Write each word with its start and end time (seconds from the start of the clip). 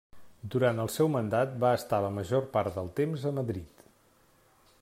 Durant 0.53 0.79
el 0.83 0.89
seu 0.93 1.11
mandat 1.15 1.53
va 1.65 1.75
estar 1.81 2.01
la 2.07 2.11
major 2.17 2.49
part 2.57 2.81
del 2.81 2.93
temps 3.01 3.29
a 3.33 3.37
Madrid. 3.41 3.89